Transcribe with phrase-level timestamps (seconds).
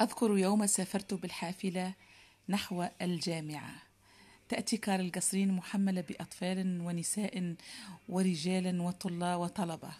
[0.00, 1.94] أذكر يوم سافرت بالحافلة
[2.48, 3.74] نحو الجامعة.
[4.48, 7.54] تأتي كار القصرين محملة بأطفال ونساء
[8.08, 9.92] ورجال وطلاب وطلبة.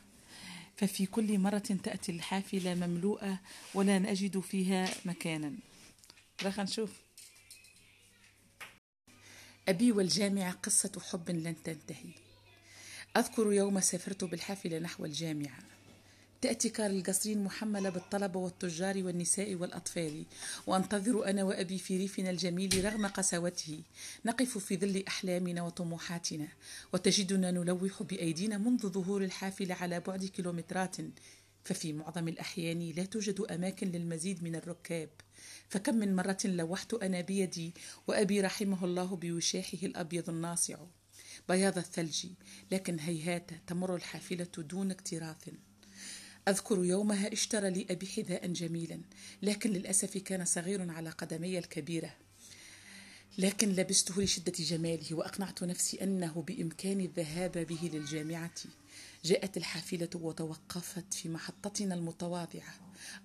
[0.77, 3.39] ففي كل مرة تأتي الحافلة مملوءة
[3.75, 5.53] ولا نجد فيها مكانا.
[6.43, 6.91] رخ نشوف.
[9.69, 12.13] أبي والجامعة قصة حب لن تنتهي.
[13.17, 15.59] أذكر يوم سافرت بالحافلة نحو الجامعة.
[16.41, 20.25] تأتي كار القصرين محملة بالطلبة والتجار والنساء والأطفال.
[20.67, 23.83] وأنتظر أنا وأبي في ريفنا الجميل رغم قساوته.
[24.25, 26.49] نقف في ظل أحلامنا وطموحاتنا.
[26.93, 30.97] وتجدنا نلوح بأيدينا منذ ظهور الحافلة على بعد كيلومترات.
[31.65, 35.09] ففي معظم الأحيان لا توجد أماكن للمزيد من الركاب.
[35.69, 37.75] فكم من مرة لوحت أنا بيدي
[38.07, 40.77] وأبي رحمه الله بوشاحه الأبيض الناصع.
[41.49, 42.27] بياض الثلج
[42.71, 45.49] لكن هيهات تمر الحافلة دون اكتراث.
[46.49, 49.01] أذكر يومها اشترى لي أبي حذاء جميلا
[49.43, 52.15] لكن للأسف كان صغير على قدمي الكبيرة.
[53.39, 58.55] لكن لبسته لشدة جماله وأقنعت نفسي أنه بإمكاني الذهاب به للجامعة.
[59.25, 62.75] جاءت الحافلة وتوقفت في محطتنا المتواضعة.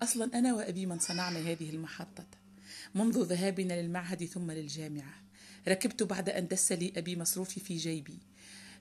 [0.02, 2.26] أصلا أنا وأبي من صنعنا هذه المحطة.
[2.94, 5.14] منذ ذهابنا للمعهد ثم للجامعة
[5.68, 8.18] ركبت بعد أن دس لي أبي مصروفي في جيبي.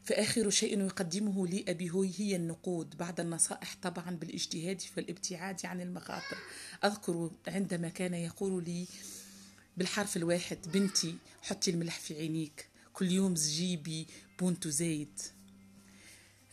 [0.03, 6.37] فآخر شيء يقدمه لي أبي هي النقود بعد النصائح طبعا بالاجتهاد والابتعاد عن المخاطر.
[6.83, 8.87] أذكر عندما كان يقول لي
[9.77, 12.67] بالحرف الواحد بنتي حطي الملح في عينيك.
[12.93, 14.07] كل يوم جيبي
[14.39, 15.31] بونتو زيت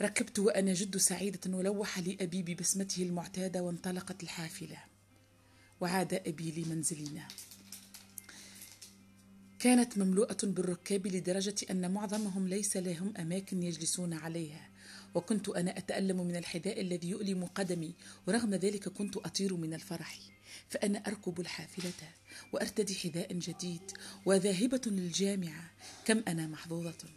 [0.03, 4.79] ركبت وأنا جد سعيدة ولوح لي أبي ببسمته المعتادة وانطلقت الحافلة.
[5.81, 7.29] وعاد أبي لمنزلنا.
[9.61, 14.69] كانت مملوءة بالركاب لدرجة أن معظمهم ليس لهم أماكن يجلسون عليها.
[15.15, 17.95] وكنت أنا أتألم من الحذاء الذي يؤلم قدمي
[18.27, 20.19] ورغم ذلك كنت أطير من الفرح.
[20.69, 21.93] فأنا أركب الحافلة
[22.53, 23.81] وأرتدي حذاء جديد
[24.27, 25.71] وذاهبة للجامعة.
[26.05, 27.09] كم أنا محظوظة!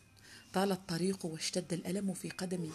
[0.53, 2.71] طال الطريق واشتد الألم في قدمي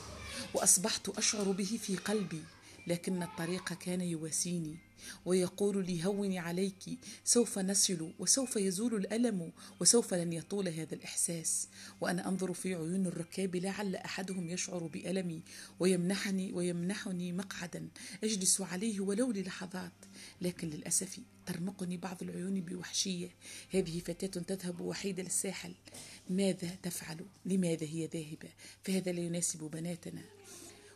[0.54, 2.42] وأصبحت أشعر به في قلبي
[2.86, 4.87] لكن الطريق كان يواسيني.
[5.24, 11.68] ويقول لي هوني عليك سوف نصل وسوف يزول الألم وسوف لن يطول هذا الإحساس.
[12.00, 15.42] وأنا أنظر في عيون الركاب لعل أحدهم يشعر بألمي
[15.80, 17.88] ويمنحني ويمنحني مقعدا
[18.24, 19.92] أجلس عليه ولو للحظات.
[20.40, 23.30] لكن للأسف ترمقني بعض العيون بوحشية.
[23.70, 25.74] هذه فتاة تذهب وحيدة للساحل
[26.30, 28.48] ماذا تفعل؟ لماذا هي ذاهبة؟
[28.84, 30.22] فهذا لا يناسب بناتنا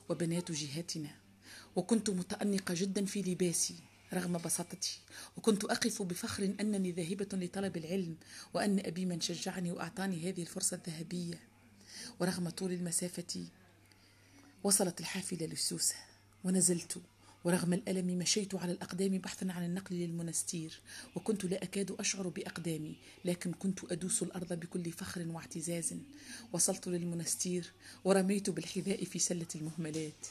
[0.08, 1.10] وبنات جهتنا
[1.76, 3.74] وكنت متأنقة جدا في لباسي.
[4.14, 4.98] رغم بساطتي.
[5.36, 8.16] وكنت أقف بفخر أنني ذاهبة لطلب العلم
[8.54, 11.40] وأن أبي من شجعني وأعطاني هذه الفرصة الذهبية.
[12.20, 13.44] ورغم طول المسافة
[14.64, 15.94] وصلت الحافلة لسوسة
[16.44, 17.02] ونزلت.
[17.44, 20.80] ورغم الألم مشيت على الأقدام بحثا عن النقل للمنستير.
[21.16, 22.94] وكنت لا أكاد أشعر بأقدامي
[23.24, 25.94] لكن كنت أدوس الأرض بكل فخر واعتزاز.
[26.52, 27.72] وصلت للمنستير
[28.04, 30.26] ورميت بالحذاء في سلة المهملات.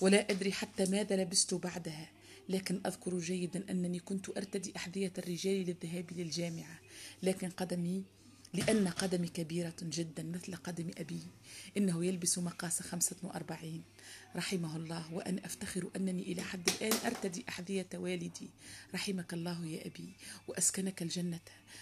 [0.00, 2.08] ولا أدري حتى ماذا لبست بعدها.
[2.48, 6.78] لكن أذكر جيدا أنني كنت أرتدي أحذية الرجال للذهاب للجامعة
[7.22, 8.04] لكن قدمي
[8.54, 11.20] لأن قدمي كبيرة جدا مثل قدم أبي
[11.76, 13.82] إنه يلبس مقاس خمسة وأربعين.
[14.36, 18.50] رحمه الله وأنا أفتخر أنني إلى حد الآن أرتدي أحذية والدي.
[18.94, 20.08] رحمك الله يا أبي
[20.48, 21.40] وأسكنك الجنة.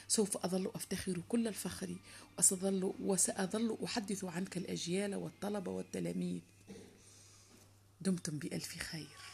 [0.09, 1.97] سوف أظل أفتخر كل الفخر
[2.39, 6.41] وسأظل, وسأظل أحدث عنك الأجيال والطلبة والتلاميذ.
[8.01, 9.32] دمتم بألف خير.